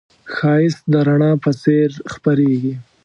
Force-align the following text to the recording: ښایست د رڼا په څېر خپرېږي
ښایست 0.33 0.83
د 0.91 0.95
رڼا 1.07 1.31
په 1.43 1.51
څېر 1.61 1.89
خپرېږي 2.13 2.73